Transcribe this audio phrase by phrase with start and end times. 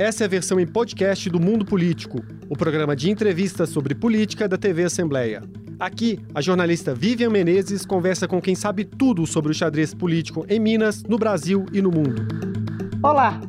[0.00, 4.48] Essa é a versão em podcast do Mundo Político, o programa de entrevistas sobre política
[4.48, 5.42] da TV Assembleia.
[5.78, 10.58] Aqui, a jornalista Vivian Menezes conversa com quem sabe tudo sobre o xadrez político em
[10.58, 12.26] Minas, no Brasil e no mundo.
[13.02, 13.42] Olá!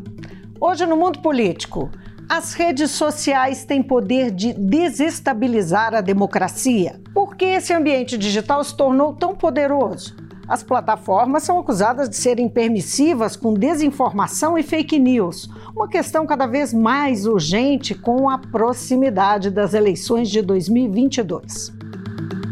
[0.60, 1.90] Hoje no Mundo Político,
[2.28, 7.00] as redes sociais têm poder de desestabilizar a democracia.
[7.14, 10.21] Por que esse ambiente digital se tornou tão poderoso?
[10.48, 16.46] As plataformas são acusadas de serem permissivas com desinformação e fake news, uma questão cada
[16.46, 21.72] vez mais urgente com a proximidade das eleições de 2022.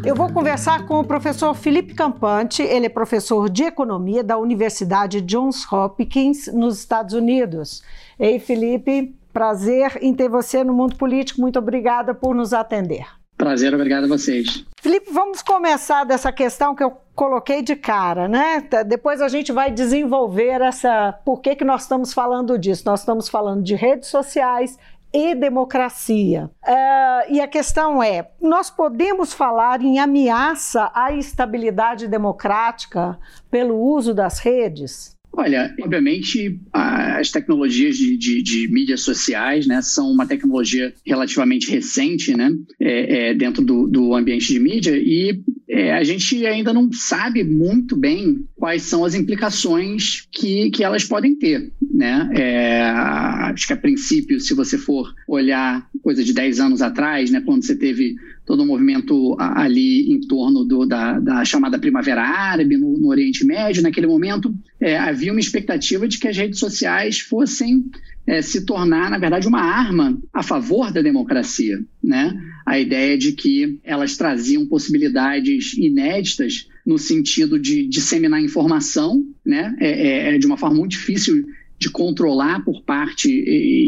[0.05, 5.19] Eu vou conversar com o professor Felipe Campante, ele é professor de economia da Universidade
[5.19, 7.83] Johns Hopkins, nos Estados Unidos.
[8.17, 11.41] Ei, Felipe, prazer em ter você no mundo político.
[11.41, 13.18] Muito obrigada por nos atender.
[13.39, 14.65] Prazer, obrigado a vocês.
[14.81, 18.61] Felipe, vamos começar dessa questão que eu coloquei de cara, né?
[18.85, 21.13] Depois a gente vai desenvolver essa.
[21.23, 22.83] Por que, que nós estamos falando disso?
[22.85, 24.77] Nós estamos falando de redes sociais
[25.13, 26.51] e democracia.
[26.67, 33.17] Uh, e a questão é: nós podemos falar em ameaça à estabilidade democrática
[33.49, 35.17] pelo uso das redes?
[35.31, 42.35] Olha, obviamente as tecnologias de, de, de, mídias sociais né, são uma tecnologia relativamente recente
[42.35, 46.91] né, é, é, dentro do, do, ambiente de mídia e é, a gente ainda não
[46.91, 51.71] sabe muito bem quais são as implicações que, que elas podem ter.
[51.93, 52.29] Né?
[52.33, 57.41] É, acho que a princípio, se você for olhar coisa de 10 anos atrás, né,
[57.45, 58.15] quando você teve
[58.49, 63.09] todo o um movimento ali em torno do, da, da, chamada Primavera Árabe no, no
[63.09, 67.85] Oriente Médio, naquele momento é, havia uma expectativa de que as redes sociais fossem
[68.25, 71.79] é, se tornar, na verdade, uma arma a favor da democracia.
[72.03, 72.35] Né?
[72.65, 79.75] A ideia de que elas traziam possibilidades inéditas no sentido de disseminar informação, né?
[79.79, 81.45] É, é, é de uma forma muito difícil
[81.79, 83.29] de controlar por parte,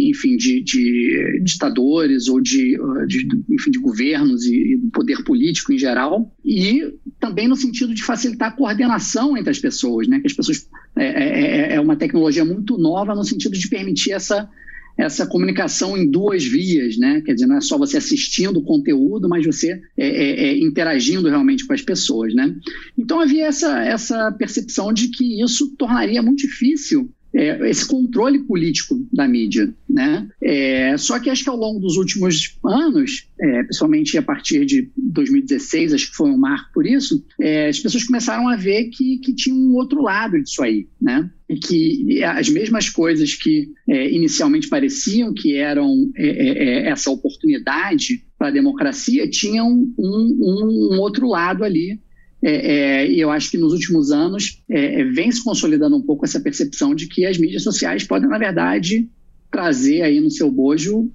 [0.10, 5.78] enfim, de, de ditadores ou de, de, enfim, de governos e, do poder político em
[5.78, 10.22] geral, e também no sentido de facilitar a coordenação entre as pessoas, né?
[10.22, 14.14] Que as pessoas é, é, é, é uma tecnologia muito nova no sentido de permitir
[14.14, 14.50] essa
[14.98, 17.22] essa comunicação em duas vias, né?
[17.22, 21.30] Quer dizer, não é só você assistindo o conteúdo, mas você é, é, é, interagindo
[21.30, 22.54] realmente com as pessoas, né?
[22.98, 29.08] Então havia essa, essa percepção de que isso tornaria muito difícil é, esse controle político
[29.12, 29.74] da mídia.
[29.90, 30.28] Né?
[30.42, 34.90] É, só que acho que ao longo dos últimos anos, é, principalmente a partir de
[34.98, 39.18] 2016, acho que foi um marco por isso, é, as pessoas começaram a ver que,
[39.20, 40.88] que tinha um outro lado disso aí.
[41.02, 41.30] Né?
[41.50, 48.48] E que as mesmas coisas que é, inicialmente pareciam que eram é, essa oportunidade para
[48.48, 52.00] a democracia tinham um, um, um outro lado ali
[52.44, 56.26] é, é, eu acho que nos últimos anos é, é, vem se consolidando um pouco
[56.26, 59.08] essa percepção de que as mídias sociais podem, na verdade,
[59.52, 61.12] trazer aí no seu bojo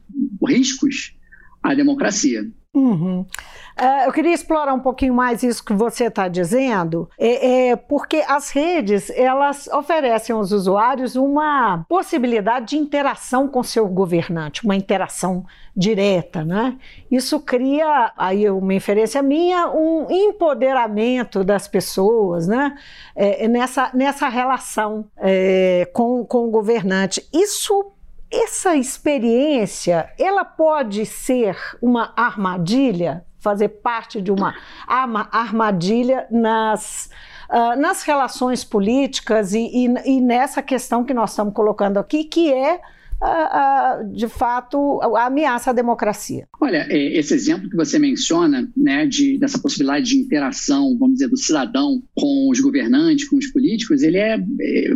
[0.47, 1.15] riscos
[1.63, 2.49] à democracia.
[2.77, 3.21] Uhum.
[3.21, 8.23] Uh, eu queria explorar um pouquinho mais isso que você está dizendo, é, é, porque
[8.29, 15.47] as redes elas oferecem aos usuários uma possibilidade de interação com seu governante, uma interação
[15.75, 16.77] direta, né?
[17.11, 22.77] Isso cria, aí uma inferência minha, um empoderamento das pessoas, né?
[23.15, 27.27] É, nessa, nessa relação é, com, com o governante.
[27.33, 27.96] Isso
[28.43, 34.57] essa experiência, ela pode ser uma armadilha fazer parte de uma
[35.31, 37.09] armadilha nas,
[37.49, 42.53] uh, nas relações políticas e, e, e, nessa questão que nós estamos colocando aqui, que
[42.53, 42.81] é
[43.19, 46.47] Uh, uh, de fato, a ameaça à democracia.
[46.61, 51.29] Olha, é, esse exemplo que você menciona, né, de, dessa possibilidade de interação, vamos dizer,
[51.29, 54.91] do cidadão com os governantes, com os políticos, ele é, é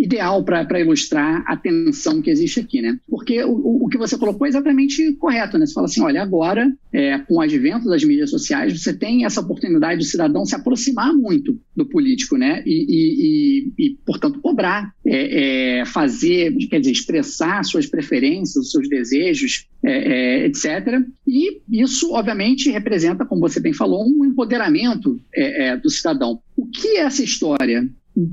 [0.00, 2.98] ideal para ilustrar a tensão que existe aqui, né?
[3.08, 5.66] Porque o, o que você colocou é exatamente correto, né?
[5.66, 9.40] Você fala assim, olha, agora, é, com o advento das mídias sociais, você tem essa
[9.40, 12.62] oportunidade do cidadão se aproximar muito do político, né?
[12.64, 18.70] E, e, e, e portanto, cobrar, é, é, fazer, quer dizer, expressar suas preferências, os
[18.70, 21.00] seus desejos, é, é, etc.
[21.26, 26.40] E isso, obviamente, representa, como você bem falou, um empoderamento é, do cidadão.
[26.56, 27.88] O que é essa história?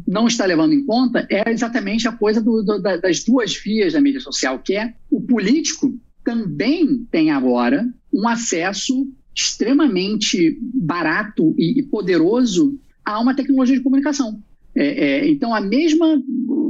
[0.07, 4.01] Não está levando em conta é exatamente a coisa do, do, das duas vias da
[4.01, 12.77] mídia social, que é o político também tem agora um acesso extremamente barato e, poderoso
[13.05, 14.41] a uma tecnologia de comunicação.
[14.75, 16.21] É, é, então, a mesma,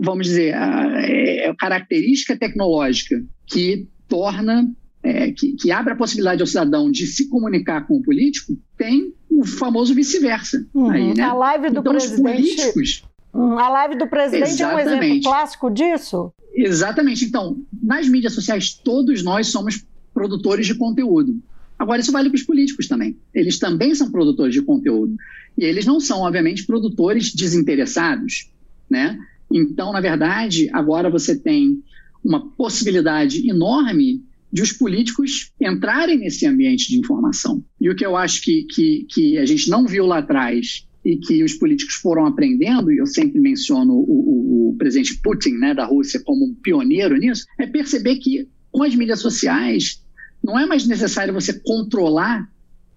[0.03, 4.69] vamos dizer, a, é, a característica tecnológica que torna,
[5.07, 9.13] é, que, que abre a possibilidade ao cidadão de se comunicar com o político, tem
[9.29, 10.65] o famoso vice-versa.
[10.73, 10.89] Uhum.
[10.89, 11.23] Aí, né?
[11.23, 12.15] A live do então, presidente.
[12.15, 13.03] Os políticos
[13.37, 14.87] Hum, a live do presidente Exatamente.
[14.87, 16.33] é um exemplo clássico disso?
[16.55, 17.23] Exatamente.
[17.23, 21.39] Então, nas mídias sociais, todos nós somos produtores de conteúdo.
[21.77, 23.15] Agora, isso vale para os políticos também.
[23.31, 25.15] Eles também são produtores de conteúdo.
[25.55, 28.49] E eles não são, obviamente, produtores desinteressados,
[28.89, 29.19] né?
[29.51, 31.83] Então, na verdade, agora você tem
[32.23, 37.63] uma possibilidade enorme de os políticos entrarem nesse ambiente de informação.
[37.79, 41.17] E o que eu acho que, que, que a gente não viu lá atrás e
[41.17, 45.73] que os políticos foram aprendendo, e eu sempre menciono o, o, o presidente Putin né,
[45.73, 50.03] da Rússia como um pioneiro nisso, é perceber que com as mídias sociais
[50.43, 52.49] não é mais necessário você controlar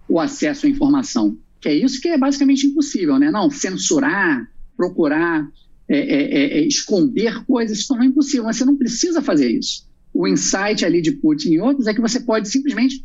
[0.08, 3.30] o acesso à informação, que é isso que é basicamente impossível, né?
[3.30, 5.48] Não, censurar, procurar
[5.88, 9.50] é, é, é, é esconder coisas, isso não é impossível, mas você não precisa fazer
[9.50, 9.88] isso.
[10.12, 13.04] O insight ali de Putin e outros é que você pode simplesmente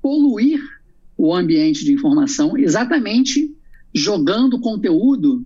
[0.00, 0.60] poluir
[1.16, 3.54] o ambiente de informação exatamente
[3.94, 5.44] jogando conteúdo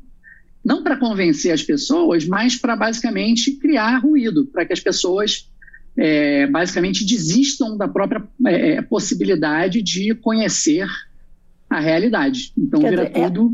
[0.66, 5.48] não para convencer as pessoas, mas para basicamente criar ruído, para que as pessoas
[5.96, 10.88] é, basicamente desistam da própria é, é possibilidade de conhecer
[11.70, 12.52] a realidade.
[12.58, 13.52] Então Quer vira dizer, é tudo.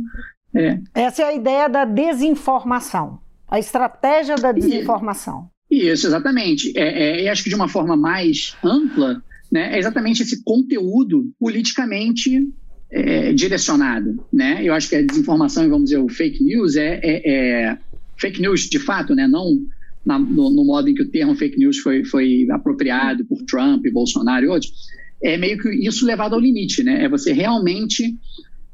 [0.54, 5.51] É, essa é a ideia da desinformação, a estratégia da desinformação.
[5.72, 6.70] Isso, exatamente.
[6.76, 12.46] É, é, acho que de uma forma mais ampla, né, é exatamente esse conteúdo politicamente
[12.90, 14.22] é, direcionado.
[14.30, 14.60] Né?
[14.62, 17.78] Eu acho que a desinformação, vamos dizer, o fake news é, é, é
[18.18, 19.26] fake news de fato, né?
[19.26, 19.64] não
[20.04, 23.82] na, no, no, modo em que o termo fake news foi, foi apropriado por Trump,
[23.90, 24.70] Bolsonaro e outros,
[25.22, 27.04] é meio que isso levado ao limite, né?
[27.04, 28.16] É você realmente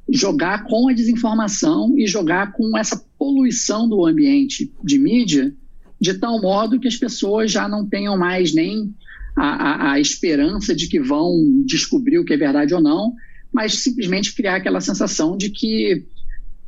[0.09, 5.55] jogar com a desinformação e jogar com essa poluição do ambiente de mídia
[6.01, 8.95] de tal modo que as pessoas já não tenham mais nem
[9.37, 13.15] a, a, a esperança de que vão descobrir o que é verdade ou não,
[13.53, 16.05] mas simplesmente criar aquela sensação de que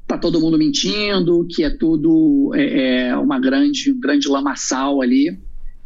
[0.03, 5.39] está todo mundo mentindo, que é tudo é, é, uma grande, um grande lamaçal ali.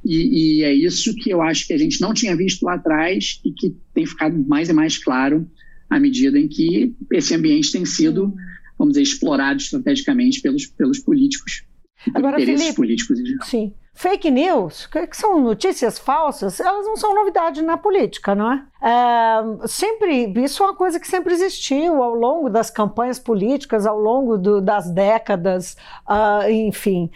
[0.05, 3.41] E, e, é isso que eu acho que a gente não tinha visto lá atrás
[3.45, 5.49] e que tem ficado mais e mais claro
[5.89, 8.35] à medida em que esse ambiente tem sido,
[8.79, 11.65] vamos dizer, explorado estrategicamente pelos, pelos políticos.
[12.13, 13.47] Agora, Felipe, políticos em geral.
[13.47, 13.75] Sim.
[13.97, 18.65] Fake news, que são notícias falsas, elas não são novidade na política, não é?
[18.83, 19.69] é?
[19.69, 24.37] sempre, isso é uma coisa que sempre existiu ao longo das campanhas políticas, ao longo
[24.37, 25.77] do, das décadas,
[26.09, 27.09] uh, enfim,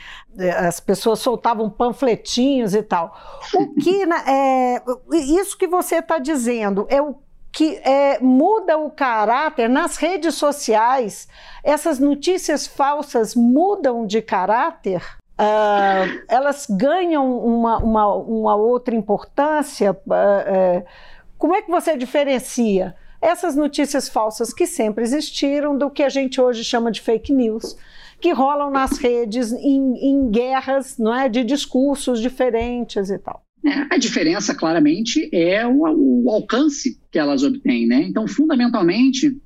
[0.57, 3.13] as pessoas soltavam panfletinhos e tal.
[3.55, 4.81] O que, é,
[5.17, 7.17] isso que você está dizendo é o
[7.59, 11.27] que é, muda o caráter nas redes sociais,
[11.65, 15.03] essas notícias falsas mudam de caráter?
[15.33, 19.91] Uh, elas ganham uma, uma, uma outra importância.
[19.91, 20.87] Uh, uh,
[21.37, 26.41] como é que você diferencia essas notícias falsas que sempre existiram do que a gente
[26.41, 27.77] hoje chama de fake news,
[28.21, 33.48] que rolam nas redes em, em guerras não é, de discursos diferentes e tal?
[33.65, 37.87] É, a diferença, claramente, é o, o, alcance que elas obtêm.
[37.87, 38.03] Né?
[38.03, 39.37] Então, fundamentalmente,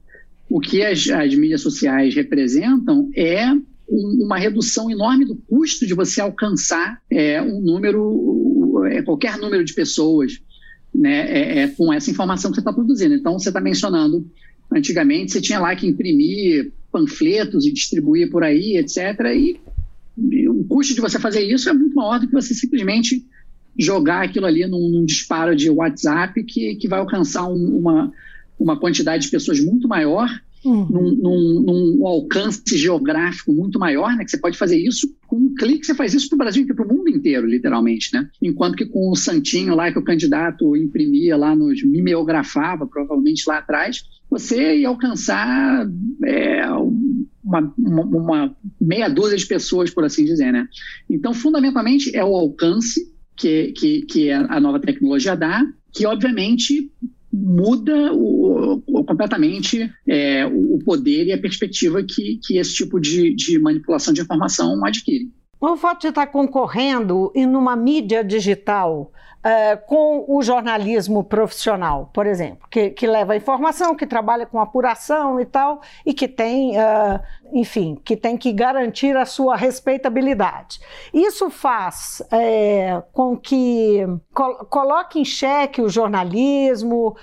[0.50, 3.46] o que as, as mídias sociais representam é
[3.88, 9.74] uma redução enorme do custo de você alcançar é, um número, é, qualquer número de
[9.74, 10.40] pessoas
[10.94, 13.14] né, é, é com essa informação que você está produzindo.
[13.14, 14.26] Então, você está mencionando,
[14.70, 18.96] antigamente você tinha lá que imprimir panfletos e distribuir por aí, etc.
[19.34, 19.58] E,
[20.30, 23.24] e o custo de você fazer isso é muito maior do que você simplesmente
[23.78, 28.12] jogar aquilo ali num, num disparo de WhatsApp que, que vai alcançar um, uma,
[28.58, 30.28] uma quantidade de pessoas muito maior
[30.64, 30.86] uhum.
[30.88, 31.60] num, num,
[31.96, 34.24] num, alcance geográfico muito maior, né?
[34.24, 36.74] Que você pode fazer isso com um clique, você faz isso para o Brasil e
[36.74, 38.28] para o mundo inteiro, literalmente, né?
[38.40, 43.58] Enquanto que com o santinho lá que o candidato imprimia lá nos mimeografava, provavelmente lá
[43.58, 45.86] atrás, você ia alcançar
[46.24, 46.66] é,
[47.44, 50.66] uma, uma, uma, meia dúzia de pessoas, por assim dizer, né?
[51.08, 55.62] Então, fundamentalmente, é o alcance que, que, que a nova tecnologia dá,
[55.92, 56.90] que obviamente
[57.32, 63.34] muda o, o, completamente é, o poder e a perspectiva que, que esse tipo de,
[63.34, 65.30] de manipulação de informação adquire.
[65.58, 69.12] O fato de estar concorrendo em uma mídia digital
[69.44, 75.40] uh, com o jornalismo profissional, por exemplo, que, que, leva informação, que trabalha com apuração
[75.40, 77.20] e tal, e que tem, uh,
[77.52, 80.80] enfim, que tem que garantir a sua respeitabilidade.
[81.12, 87.16] Isso faz é, com que col coloque em xeque o jornalismo,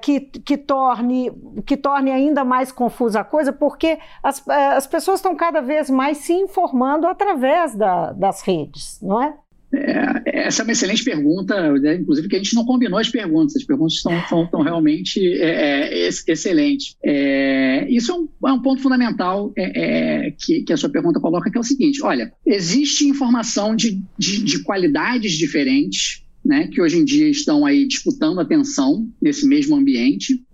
[0.00, 1.32] que, que, torne,
[1.64, 6.18] que torne ainda mais confusa a coisa, porque as, as pessoas estão cada vez mais
[6.18, 9.36] se informando através da, das redes, não é?
[9.72, 11.96] É, essa é uma excelente pergunta, né?
[11.96, 16.08] inclusive que a gente não combinou as perguntas, as perguntas estão, estão, realmente é, é,
[16.08, 16.96] excelentes.
[17.04, 21.50] É, isso é um, é um, ponto fundamental é, que, que, a sua pergunta coloca,
[21.50, 26.24] que é o seguinte: olha, existe informação de, de, de qualidades diferentes.
[26.44, 30.44] Né, que hoje em dia estão aí disputando atenção nesse mesmo ambiente.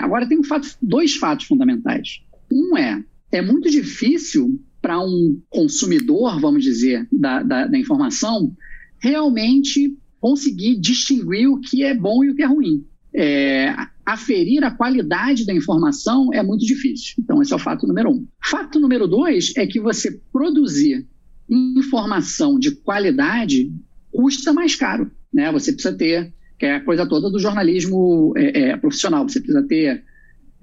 [0.00, 2.20] agora tem um fato, dois fatos fundamentais.
[2.50, 8.54] Um é, é muito difícil para um consumidor, vamos dizer, da, da, da, informação,
[9.00, 12.84] realmente conseguir distinguir o que é bom e o que é ruim.
[13.14, 13.74] É,
[14.04, 17.14] aferir a qualidade da informação é muito difícil.
[17.18, 18.26] Então, esse é o fato número um.
[18.44, 21.06] Fato número dois é que você produzir
[21.48, 23.72] informação de qualidade
[24.12, 25.10] custa mais caro.
[25.32, 25.50] Né?
[25.50, 29.66] Você precisa ter, que é a coisa toda do jornalismo é, é, profissional, você precisa
[29.66, 30.04] ter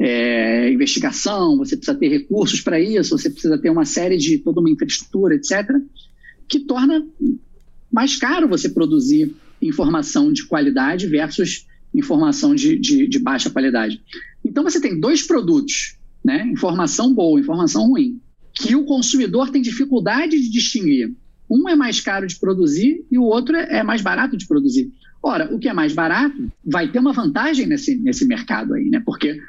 [0.03, 4.59] é, investigação, você precisa ter recursos para isso, você precisa ter uma série de toda
[4.59, 5.69] uma infraestrutura, etc.,
[6.47, 7.05] que torna
[7.91, 14.01] mais caro você produzir informação de qualidade versus informação de, de, de baixa qualidade.
[14.43, 16.47] Então você tem dois produtos, né?
[16.47, 18.19] informação boa, informação ruim,
[18.55, 21.13] que o consumidor tem dificuldade de distinguir.
[21.47, 24.91] Um é mais caro de produzir e o outro é mais barato de produzir.
[25.21, 28.99] Ora, o que é mais barato vai ter uma vantagem nesse, nesse mercado aí, né?
[29.05, 29.39] Porque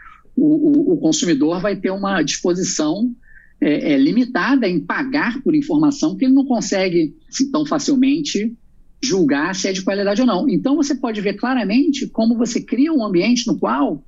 [0.43, 3.15] o, o, o consumidor vai ter uma disposição
[3.61, 8.53] é, é, limitada em pagar por informação que ele não consegue assim, tão facilmente
[9.01, 10.49] julgar se é de qualidade ou não.
[10.49, 14.05] Então você pode ver claramente como você cria um ambiente no qual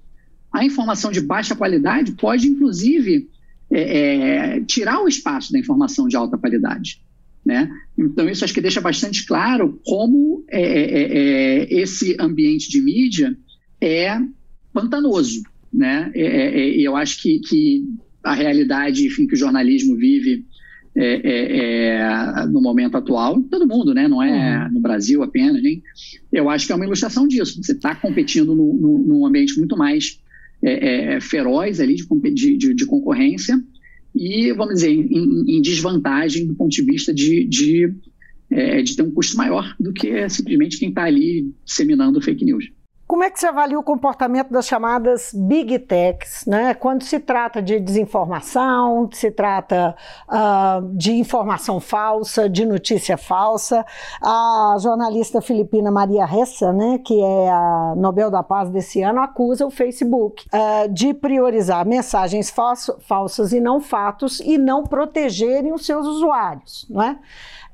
[0.53, 3.29] a informação de baixa qualidade pode, inclusive,
[3.71, 7.01] é, é, tirar o espaço da informação de alta qualidade.
[7.45, 7.71] Né?
[7.97, 13.37] Então, isso acho que deixa bastante claro como é, é, esse ambiente de mídia
[13.81, 14.19] é
[14.73, 15.43] pantanoso
[15.75, 16.11] né?
[16.15, 17.85] É, é, é eu acho que, que
[18.23, 20.45] a realidade enfim, que o jornalismo vive
[20.97, 24.07] é, é, é, no momento atual, todo mundo, né?
[24.07, 24.75] não é uhum.
[24.75, 25.83] no Brasil apenas, nem,
[26.33, 27.61] eu acho que é uma ilustração disso.
[27.61, 30.23] Você está competindo no, no, num ambiente muito mais
[31.21, 33.63] feroz ali de, de, de, concorrência
[34.15, 37.93] e, vamos dizer, em, em, desvantagem do ponto de vista de, de,
[38.83, 42.71] de ter um custo maior do que simplesmente quem está ali disseminando fake news.
[43.15, 46.75] Como é que você avalia o comportamento das chamadas big techs, né?
[46.75, 49.95] Quando se trata de desinformação, se trata
[50.29, 53.87] uh, de informação falsa, de notícia falsa.
[54.21, 59.65] A jornalista filipina Maria Ressa, né, que é a Nobel da Paz desse ano, acusa
[59.65, 65.87] o Facebook uh, de priorizar mensagens falso, falsas e não fatos e não protegerem os
[65.87, 67.17] seus usuários, não é?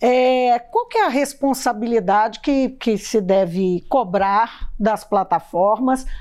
[0.03, 5.30] É, qual que é a responsabilidade que, que se deve cobrar das plataformas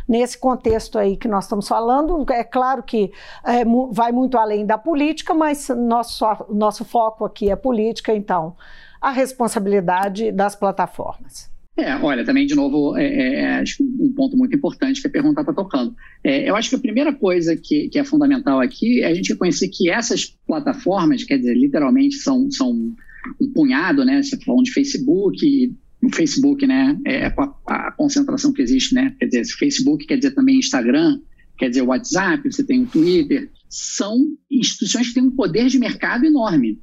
[0.08, 2.26] nesse contexto aí que nós estamos falando?
[2.32, 3.12] É claro que
[3.46, 8.56] é, vai muito além da política, mas nosso, nosso foco aqui é política, então
[9.02, 11.50] a responsabilidade das plataformas.
[11.78, 13.64] É, olha, também, de novo, é, é, é
[14.02, 15.96] um ponto muito importante que a pergunta está tocando.
[16.22, 19.32] É, eu acho que a primeira coisa que, que, é fundamental aqui é a gente
[19.32, 22.94] reconhecer que essas plataformas, quer dizer, literalmente são, são
[23.40, 24.22] um punhado, né?
[24.22, 26.98] Você tá falando de Facebook, o Facebook, né?
[27.06, 29.16] É, é a, a, concentração que existe, né?
[29.20, 31.20] Quer dizer, Facebook quer dizer também Instagram,
[31.58, 33.50] quer dizer WhatsApp, você tem o Twitter.
[33.70, 34.18] São
[34.50, 36.80] instituições que têm um poder de mercado enorme,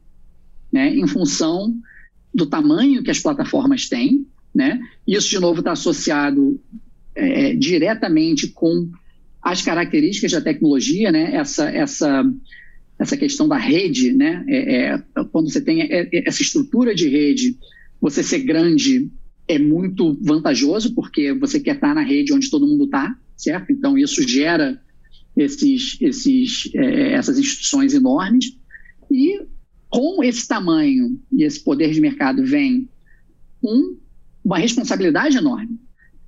[0.73, 0.95] né?
[0.95, 1.75] Em função
[2.35, 4.79] do tamanho que as plataformas têm, né?
[5.07, 6.61] Isso, de novo, está associado
[7.15, 8.91] é, diretamente com
[9.43, 11.35] as características da tecnologia, né?
[11.35, 12.25] Essa, essa
[12.99, 14.45] essa questão da rede, né?
[14.49, 17.57] É, é, quando você tem é, é, essa estrutura de rede,
[18.07, 19.11] você ser grande
[19.49, 23.73] é muito vantajoso, porque você quer estar na rede onde todo mundo está, certo?
[23.73, 24.81] Então, isso gera
[25.37, 28.57] esses, esses, é, essas instituições enormes.
[29.11, 29.43] E
[29.89, 32.89] com esse tamanho e esse poder de mercado vem,
[33.63, 33.99] um,
[34.45, 35.77] uma responsabilidade enorme.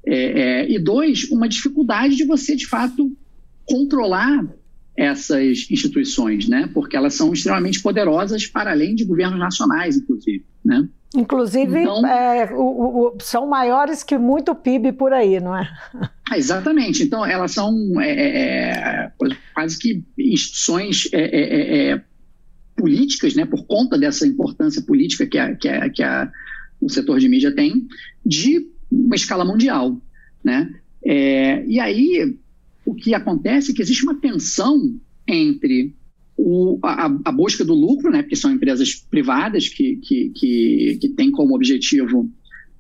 [0.05, 3.17] É, e dois, uma dificuldade de você, de fato,
[3.65, 4.53] controlar
[4.97, 6.69] essas instituições, né?
[6.75, 10.89] Porque elas são extremamente poderosas para além de governos nacionais, inclusive, né?
[11.15, 15.67] Inclusive, então, é, o, o, são maiores que muito PIB por aí, não é?
[16.31, 17.03] Ah, exatamente.
[17.03, 19.13] Então, elas são é, é, é
[19.55, 22.03] quase que instituições é, é,
[22.77, 26.31] políticas, né, por conta dessa importância política que, a, que, a, que a,
[26.81, 27.87] o setor de mídia tem,
[28.25, 29.99] de uma escala mundial.
[30.45, 30.71] Né?
[31.05, 32.37] e aí,
[32.85, 35.95] o que acontece é que existe uma tensão entre
[36.39, 41.09] o, a, a, busca do lucro, né, porque são empresas privadas que, que, que, que
[41.09, 42.31] têm como objetivo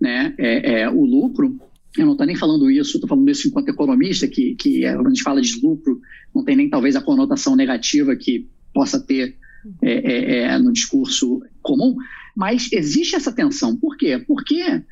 [0.00, 1.60] né, é, é, o lucro.
[1.96, 5.08] Eu não estou nem falando isso, estou falando isso enquanto economista, que, que é, quando
[5.08, 6.00] a gente fala de lucro,
[6.32, 9.36] não tem nem talvez a conotação negativa que possa ter
[9.82, 11.96] é, é, é no discurso comum.
[12.36, 13.76] Mas existe essa tensão.
[13.76, 14.22] Por quê?
[14.24, 14.82] Porque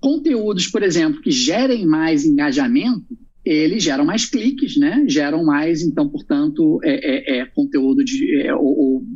[0.00, 5.04] conteúdos, por exemplo, que gerem mais engajamento, eles geram mais cliques, né?
[5.06, 9.06] Geram mais, então, portanto, é, é, é conteúdo de é, ou, ou,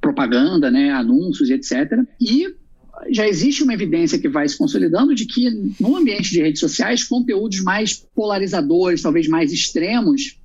[0.00, 0.90] propaganda, né?
[0.92, 1.98] Anúncios, etc.
[2.20, 2.46] E
[3.10, 5.50] já existe uma evidência que vai se consolidando de que
[5.80, 10.38] no ambiente de redes sociais, conteúdos mais polarizadores, talvez mais extremos,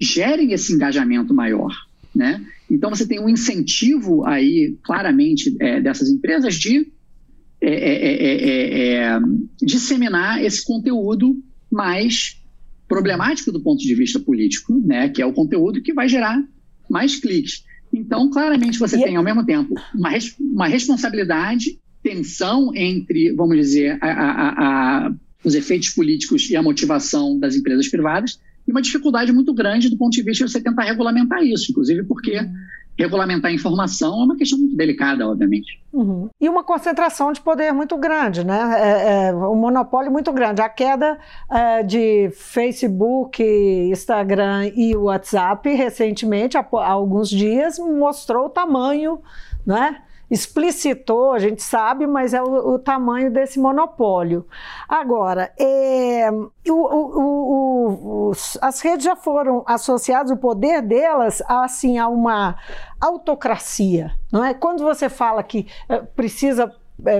[0.00, 1.72] gerem esse engajamento maior,
[2.12, 2.44] né?
[2.68, 6.90] Então você tem um incentivo aí, claramente, é, dessas empresas de
[7.60, 9.18] é é, é, é,
[9.62, 12.36] disseminar esse conteúdo mais
[12.88, 15.08] problemático do ponto de vista político, né?
[15.08, 16.42] Que é o conteúdo que vai gerar
[16.88, 17.64] mais cliques.
[17.92, 23.98] Então, claramente, você tem, ao mesmo tempo, uma, res uma responsabilidade, tensão entre, vamos dizer,
[24.00, 25.14] a, a, a,
[25.44, 29.96] os efeitos políticos e a motivação das empresas privadas, e uma dificuldade muito grande do
[29.96, 32.38] ponto de vista de você tentar regulamentar isso, inclusive porque.
[32.98, 35.80] Regulamentar a informação é uma questão muito delicada, obviamente.
[35.92, 36.28] Uhum.
[36.40, 38.74] E uma concentração de poder muito grande, né?
[38.78, 40.60] É, é, um monopólio muito grande.
[40.60, 41.18] A queda
[41.50, 49.20] é, de Facebook, Instagram e WhatsApp recentemente, há, há alguns dias, mostrou o tamanho
[49.66, 54.46] né, explicitou, a gente sabe, mas é o, o tamanho desse monopólio.
[54.88, 56.30] Agora, é,
[56.68, 62.56] o, o, as redes já foram associadas, o poder delas, assim, a uma
[63.00, 64.54] autocracia, não é?
[64.54, 66.74] Quando você fala que é, precisa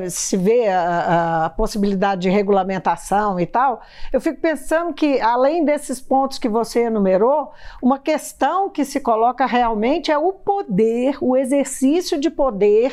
[0.08, 6.00] se vê a, a, possibilidade de regulamentação e tal, eu fico pensando que, além desses
[6.00, 7.52] pontos que você enumerou,
[7.82, 12.92] uma questão que se coloca realmente é o poder, o exercício de poder,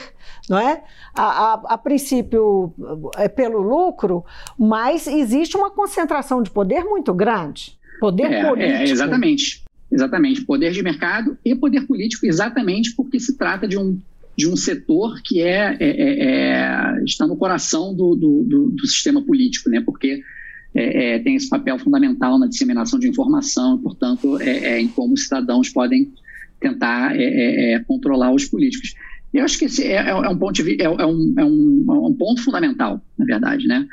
[0.49, 0.83] não é?
[1.15, 2.73] A, a, a princípio
[3.15, 4.25] é pelo lucro,
[4.57, 7.77] mas existe uma concentração de poder muito grande.
[7.99, 8.79] Poder é, é político.
[8.79, 9.63] É, exatamente.
[9.89, 10.43] Exatamente.
[10.43, 13.99] Poder de mercado e poder político, exatamente porque se trata de um
[14.35, 18.87] de um setor que é, é, é, é está no coração do, do, do, do,
[18.87, 19.81] sistema político, né?
[19.81, 20.21] porque
[20.73, 25.25] é, é, tem esse papel fundamental na disseminação de informação, portanto, é, em como os
[25.25, 26.11] cidadãos podem
[26.59, 27.13] tentar
[27.85, 28.93] controlar os políticos.
[29.33, 33.25] Eu acho que esse é, um, ponto de, é, um, é um, ponto fundamental, na
[33.25, 33.67] verdade.
[33.67, 33.85] Né?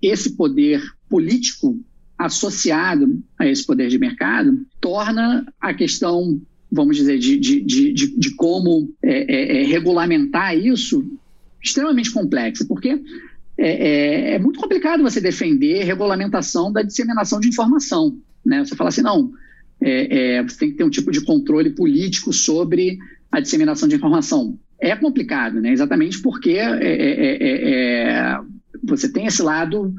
[0.00, 1.80] esse poder político
[2.16, 6.40] associado a esse poder de mercado torna a questão
[6.74, 11.04] vamos dizer, de, de, de, de como é, é, é, regulamentar isso
[11.62, 13.00] extremamente complexa, porque
[13.56, 18.18] é, é, é, muito complicado você defender regulamentação da disseminação de informação.
[18.44, 18.64] Né?
[18.64, 19.32] Você fala assim, não,
[19.80, 22.98] é, você tem que ter um tipo de controle político sobre
[23.30, 24.58] a disseminação de informação.
[24.78, 25.70] É complicado, né?
[25.72, 26.58] exatamente porque
[28.82, 29.94] você tem esse lado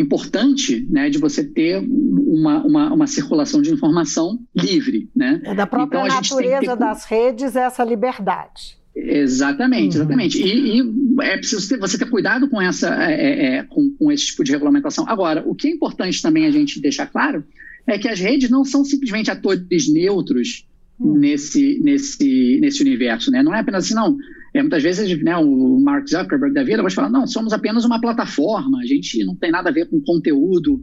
[0.00, 5.10] importante né, de você ter uma, uma, uma, circulação de informação livre.
[5.14, 5.40] Né?
[5.44, 6.76] É da própria então, natureza ter...
[6.76, 8.78] das redes essa liberdade.
[8.94, 10.02] Exatamente, uhum.
[10.02, 10.42] exatamente.
[10.42, 10.82] E, e,
[11.22, 14.42] é preciso ter, você ter cuidado com, essa, é, é, é, com, com esse tipo
[14.42, 15.04] de regulamentação.
[15.08, 17.44] Agora, o que é importante também a gente deixar claro
[17.86, 20.66] é que as redes não são simplesmente atores neutros
[20.98, 21.14] hum.
[21.14, 23.30] nesse, nesse, nesse universo.
[23.30, 23.42] Né?
[23.42, 24.16] Não é apenas assim, não.
[24.54, 28.00] É, muitas vezes né, o Mark Zuckerberg da vida vai falar, não, somos apenas uma
[28.00, 30.82] plataforma, a gente não tem nada a ver com conteúdo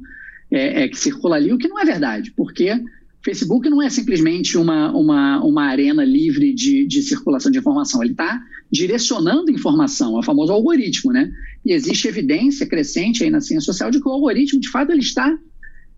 [0.51, 2.80] é, é, que circula ali, o que não é verdade, porque
[3.23, 8.12] Facebook não é simplesmente uma, uma, uma arena livre de, de circulação de informação, ele
[8.12, 8.39] está
[8.71, 11.32] direcionando informação, é o famoso algoritmo, né?
[11.65, 15.01] E existe evidência crescente aí na ciência social de que o algoritmo, de fato, ele
[15.01, 15.36] está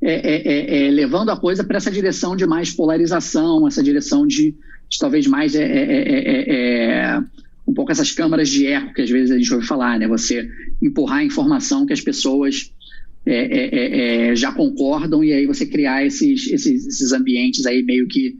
[0.01, 4.25] é, é, é, é levando a coisa para essa direção de mais polarização, essa direção
[4.25, 4.55] de,
[4.89, 7.19] de talvez mais é,
[7.67, 10.07] um pouco essas câmaras de eco que às vezes a gente ouve falar, né?
[10.07, 10.49] Você
[10.81, 12.73] empurrar a informação que as pessoas
[13.25, 17.83] é, é, é, é, já concordam e aí você criar esses, esses, esses ambientes aí
[17.83, 18.37] meio que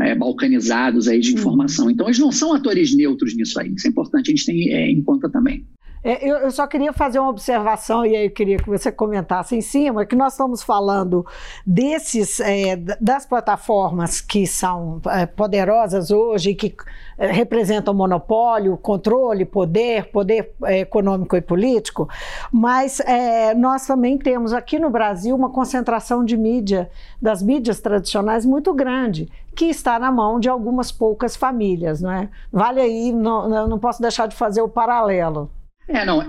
[0.00, 1.38] é, balcanizados aí de uhum.
[1.38, 1.90] informação.
[1.90, 3.72] Então eles não são atores neutros nisso aí.
[3.74, 5.64] Isso é importante a gente ter em conta também.
[6.04, 9.56] É, eu, eu, só queria fazer uma observação, e aí eu queria que você comentasse
[9.56, 11.26] em cima, que nós estamos falando
[11.66, 16.74] desses, é, das plataformas que são é, poderosas hoje, que é,
[17.18, 22.08] representam monopólio, controle, poder, poder é, econômico e político,
[22.52, 28.44] mas é, nós também temos aqui no Brasil uma concentração de mídia, das mídias tradicionais
[28.44, 32.28] muito grande, que está na mão de algumas poucas famílias, não é?
[32.52, 35.50] Vale aí, não, não posso deixar de fazer o paralelo.
[35.88, 36.26] É, não, é,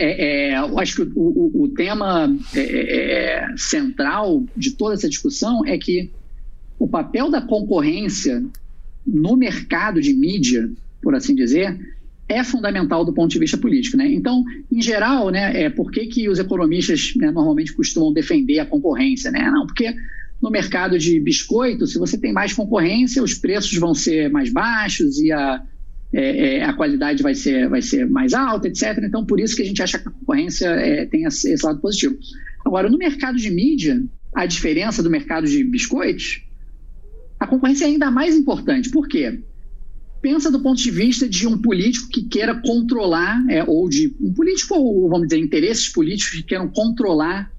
[0.51, 5.09] é, eu acho que o, o, o tema é, é, é, central de toda essa
[5.09, 6.11] discussão é que
[6.77, 8.43] o papel da concorrência
[9.07, 10.69] no mercado de mídia,
[11.01, 11.79] por assim dizer,
[12.27, 13.95] é fundamental do ponto de vista político.
[13.95, 14.11] Né?
[14.13, 18.65] Então, em geral, né, é, por que, que os economistas né, normalmente costumam defender a
[18.65, 19.31] concorrência?
[19.31, 19.49] Né?
[19.49, 19.95] Não, porque
[20.41, 25.19] no mercado de biscoito, se você tem mais concorrência, os preços vão ser mais baixos
[25.19, 25.63] e a
[26.13, 28.97] é, é, a qualidade vai ser, vai ser mais alta, etc.
[29.03, 32.17] Então, por isso que a gente acha que a concorrência é, tem esse, lado positivo.
[32.65, 34.01] Agora, no mercado de mídia,
[34.33, 36.43] a diferença do mercado de biscoitos,
[37.39, 38.89] a concorrência é ainda mais importante.
[38.89, 39.41] Por quê?
[40.21, 44.33] Pensa do ponto de vista de um político que queira controlar, é, ou de um
[44.33, 47.51] político, ou vamos dizer, interesses políticos que queiram controlar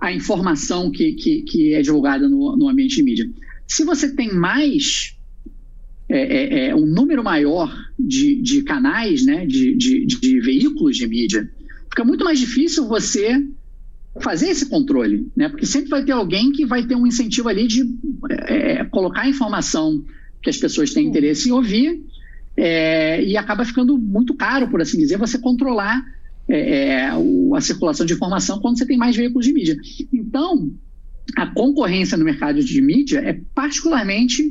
[0.00, 3.30] a informação que, que, que é divulgada no, no ambiente de mídia.
[3.66, 5.16] Se você tem mais
[6.08, 11.06] é, é, é, um número maior de, de canais, né, de, de, de, veículos de
[11.06, 11.50] mídia,
[11.90, 13.44] fica muito mais difícil você
[14.20, 15.48] fazer esse controle, né?
[15.48, 17.84] Porque sempre vai ter alguém que vai ter um incentivo ali de
[18.30, 20.04] é, colocar a informação
[20.42, 22.02] que as pessoas têm interesse em ouvir
[22.56, 26.02] é, e acaba ficando muito caro, por assim dizer, você controlar
[26.48, 27.08] é,
[27.54, 29.76] a circulação de informação quando você tem mais veículos de mídia.
[30.12, 30.70] Então,
[31.36, 34.42] a concorrência no mercado de mídia é particularmente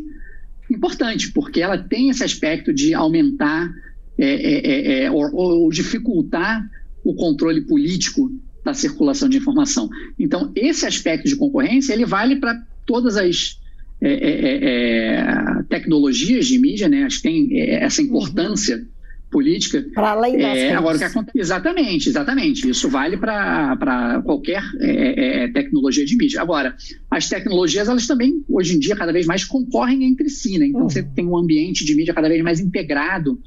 [0.70, 3.74] importante, porque ela tem esse aspecto de aumentar
[4.17, 6.67] é, é, é, é ou, ou, dificultar
[7.04, 8.32] o controle político
[8.68, 9.90] da circulação de informação.
[10.20, 13.60] Então, esse aspecto de concorrência ele vale para todas as
[14.02, 15.24] é,
[15.70, 17.04] tecnologias de mídia, né?
[17.04, 18.78] Acho que tem essa importância.
[18.78, 18.98] Uhum
[19.30, 19.86] política.
[19.94, 21.38] Para além das é, Agora, que acontece?
[21.38, 22.70] Exatamente, exatamente.
[22.70, 26.42] Isso vale para qualquer é, é, tecnologia de mídia.
[26.42, 26.76] Agora,
[27.12, 30.68] as tecnologias, elas também, hoje em dia, cada vez mais concorrem entre si, né?
[30.68, 30.90] Então, uhum.
[30.90, 33.40] você tem um ambiente de mídia cada vez mais integrado,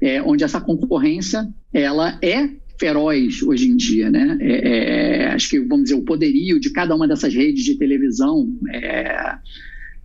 [0.00, 4.38] é, onde essa concorrência, ela é feroz hoje em dia, né?
[4.40, 8.48] É, é, acho que, vamos dizer, o poderio de cada uma dessas redes de televisão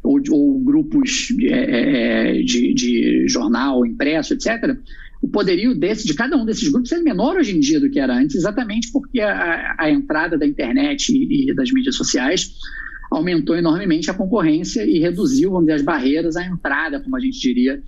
[0.02, 4.76] ou, ou, grupos de, de, de jornal impresso, etc.,
[5.24, 7.98] o poderio desse, de cada um desses grupos é menor hoje em dia do que
[7.98, 12.52] era antes, exatamente porque a, a entrada da internet e, e, das mídias sociais
[13.10, 17.40] aumentou enormemente a concorrência e reduziu, vamos dizer, as barreiras à entrada, como a gente
[17.40, 17.82] diria,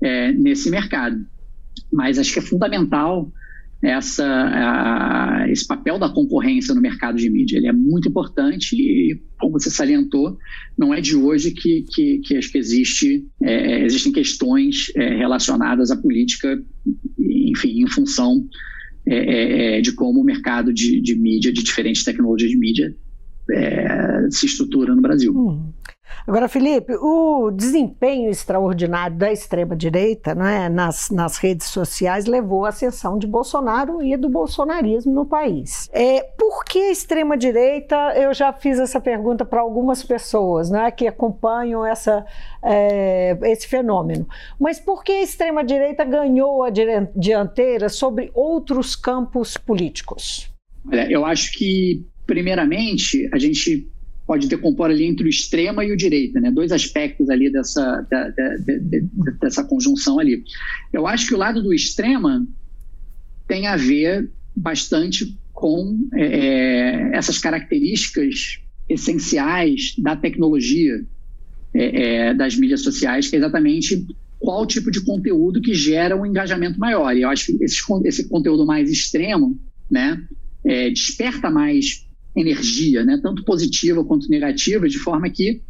[0.00, 1.26] é, nesse mercado.
[1.92, 3.30] Mas acho que é fundamental
[3.82, 7.56] essa, a, esse papel da concorrência no mercado de mídia.
[7.56, 10.36] Ele é muito importante e, como você salientou,
[10.76, 15.90] não é de hoje que, que, que acho que existe, é, existem questões é, relacionadas
[15.90, 16.60] à política,
[17.18, 18.44] enfim, em função
[19.06, 22.96] é, é, é de como o mercado de, de mídia, de diferentes tecnologias de mídia,
[23.52, 25.32] é, se estrutura no Brasil.
[25.32, 25.72] Hum.
[26.28, 33.18] Agora, Felipe, o desempenho extraordinário da extrema-direita né, nas, nas redes sociais levou à ascensão
[33.18, 35.88] de Bolsonaro e do bolsonarismo no país.
[35.90, 37.96] É, por que a extrema-direita?
[38.14, 42.26] Eu já fiz essa pergunta para algumas pessoas né, que acompanham essa,
[42.62, 44.28] é, esse fenômeno.
[44.60, 46.68] Mas por que a extrema-direita ganhou a
[47.16, 50.52] dianteira sobre outros campos políticos?
[50.86, 53.88] Olha, eu acho que, primeiramente, a gente
[54.28, 56.50] pode decompor ali entre o extrema e o direita, né?
[56.50, 58.56] Dois aspectos ali dessa, da, da,
[59.40, 60.44] dessa conjunção ali.
[60.92, 62.46] Eu acho que o lado do extrema
[63.46, 71.02] tem a ver bastante com é, é essas características essenciais da tecnologia
[71.74, 74.06] é, é, das mídias sociais, que é exatamente
[74.38, 77.16] qual tipo de conteúdo que gera um engajamento maior.
[77.16, 79.58] E eu acho que esse, esse conteúdo mais extremo,
[79.90, 80.22] né,
[80.66, 82.06] é, desperta mais
[82.40, 85.60] energia, né, tanto positiva quanto negativa, de forma que,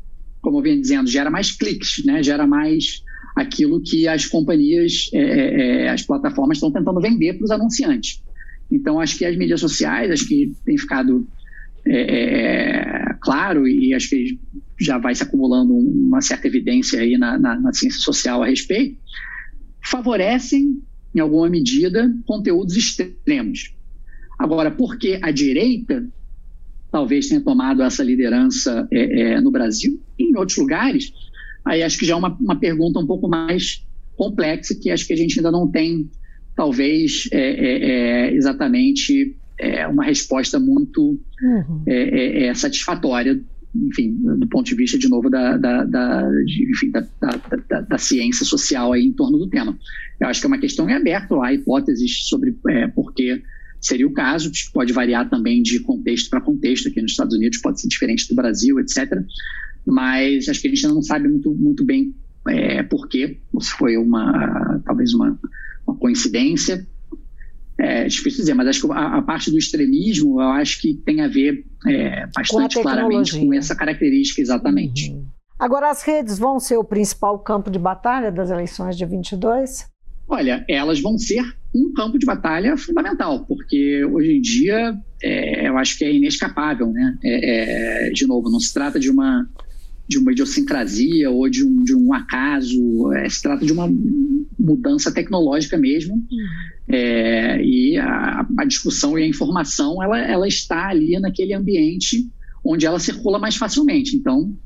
[0.41, 3.03] como eu venho dizendo, gera mais cliques, né, gera mais
[3.37, 8.23] aquilo que as companhias, é, é, é as plataformas estão tentando vender para os anunciantes.
[8.71, 11.27] Então, acho que as mídias sociais, acho que tem ficado
[11.87, 14.39] é, é, claro e acho que
[14.79, 18.99] já vai se acumulando uma certa evidência aí na, na, na ciência social a respeito,
[19.85, 20.83] favorecem,
[21.15, 23.75] em alguma medida, conteúdos extremos.
[24.39, 26.07] Agora, porque a direita
[26.91, 31.13] talvez tenha tomado essa liderança é, é, no Brasil e em outros lugares,
[31.65, 33.85] aí acho que já é uma, uma pergunta um pouco mais
[34.17, 36.11] complexa que acho que a gente ainda não tem,
[36.57, 41.85] talvez, é, é, é exatamente é, uma resposta muito uhum.
[42.55, 43.41] satisfatória,
[43.75, 47.07] enfim, do ponto de vista, de novo, da, da, da, de, enfim, da,
[47.83, 49.79] da, ciência social aí em torno do tema.
[50.19, 52.57] Eu acho que é uma questão em aberto, há hipóteses sobre
[52.95, 53.43] por que
[53.81, 57.81] seria o caso, pode variar também de contexto para contexto, aqui nos Estados Unidos pode
[57.81, 59.21] ser diferente do Brasil, etc.
[59.87, 62.15] Mas acho que a gente não sabe muito, muito bem
[62.49, 65.39] é, por quê, ou se foi uma, talvez uma,
[65.87, 66.87] uma coincidência.
[67.81, 71.21] É difícil dizer, mas acho que a, a, parte do extremismo, eu acho que tem
[71.21, 75.13] a ver é, bastante com claramente com essa característica, exatamente.
[75.13, 75.27] Uhum.
[75.59, 79.87] Agora, as redes vão ser o principal campo de batalha das eleições de 22?
[80.29, 81.43] Olha, elas vão ser
[81.75, 86.93] um campo de batalha fundamental, porque hoje em dia é, eu acho que é inescapável,
[86.93, 87.19] né?
[87.25, 89.49] É, é, de novo, não se trata de uma
[90.09, 93.87] de uma idiosincrasia ou de um, de um acaso, é, se trata de uma
[94.59, 96.15] mudança tecnológica mesmo.
[96.15, 96.27] Uhum.
[96.89, 102.27] É, e a, a, discussão e a informação ela, ela está ali naquele ambiente
[102.65, 104.17] onde ela circula mais facilmente.
[104.17, 104.57] Então,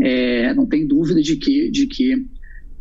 [0.00, 2.24] é, não tem dúvida de que, de que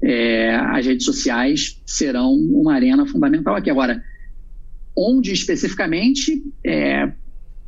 [0.04, 3.70] é, as redes sociais serão uma arena fundamental aqui.
[3.70, 4.04] Agora,
[4.96, 7.10] onde especificamente, é,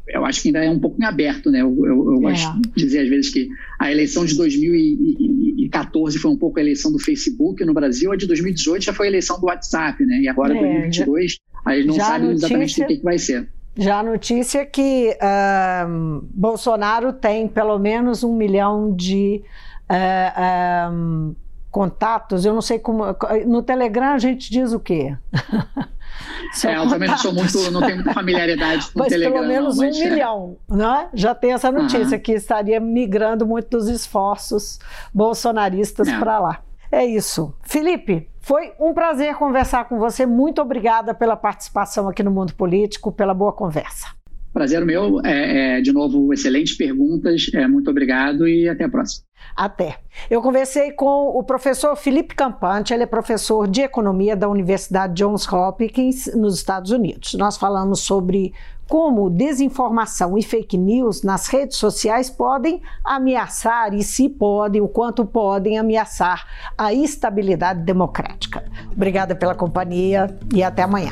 [0.08, 1.62] eu acho que ainda é um pouco em aberto, né?
[1.62, 2.62] Eu, eu, eu gosto é.
[2.76, 3.48] de dizer às vezes que
[3.80, 8.28] a eleição de 2014 foi um pouco a eleição do Facebook no Brasil, a de
[8.28, 10.19] 2018 já foi a eleição do WhatsApp, né?
[10.21, 13.48] E agora, é, 2022, já, a gente não sabe exatamente o que, que vai ser.
[13.78, 19.41] Já a notícia é que uh, Bolsonaro tem pelo menos um milhão de
[19.89, 21.36] uh, um,
[21.76, 23.04] contatos, eu não sei como.
[23.46, 25.14] No Telegram a gente diz o quê?
[26.64, 29.40] é, eu também não sou muito, não tenho muita familiaridade com mas o Telegram.
[29.40, 31.10] Pelo menos não, mas um milhão, né?
[31.14, 32.24] Já tem essa notícia uhum.
[32.24, 34.80] que estaria migrando muito dos esforços
[35.14, 36.18] bolsonaristas é.
[36.18, 36.62] para lá.
[36.90, 37.54] É isso.
[37.62, 40.26] Felipe, foi um prazer conversar com você.
[40.26, 44.08] Muito obrigada pela participação aqui no Mundo Político, pela boa conversa.
[44.56, 45.20] Prazer meu.
[45.26, 47.52] É, é, de novo, excelentes perguntas.
[47.54, 49.26] É, muito obrigado e até a próxima.
[49.54, 49.98] Até.
[50.30, 55.46] Eu conversei com o professor Felipe Campante, ele é professor de economia da Universidade Johns
[55.52, 57.34] Hopkins, nos Estados Unidos.
[57.34, 58.54] Nós falamos sobre
[58.88, 65.26] como desinformação e fake news nas redes sociais podem ameaçar, e se podem, o quanto
[65.26, 68.63] podem ameaçar a estabilidade democrática.
[68.89, 71.12] Obrigada pela companhia e até amanhã.